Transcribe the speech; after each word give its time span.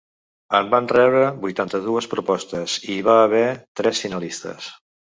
En 0.59 0.71
van 0.71 0.87
rebre 0.91 1.21
vuitanta-dues 1.43 2.09
propostes 2.15 2.81
i 2.89 2.91
hi 2.97 3.07
va 3.11 3.21
haver 3.29 3.47
tres 3.83 4.07
finalistes. 4.09 4.77